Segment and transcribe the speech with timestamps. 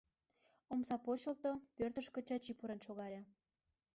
[0.73, 3.21] Омса почылто, пӧртышкӧ Чачи пурен шогале.